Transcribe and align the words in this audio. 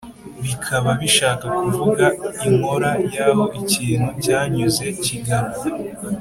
bikaba 0.43 0.89
bishaka 1.01 1.45
kuvuga, 1.59 2.05
inkora 2.47 2.91
y’aho 3.13 3.43
ikintu 3.59 4.09
cyanyuze 4.23 4.85
kigana 5.05 5.55